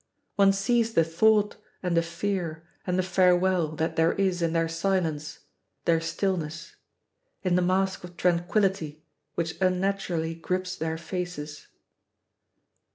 [0.35, 4.67] One sees the thought and the fear and the farewell that there is in their
[4.67, 5.41] silence,
[5.85, 6.75] their stillness,
[7.43, 9.03] in the mask of tranquillity
[9.35, 11.67] which unnaturally grips their faces.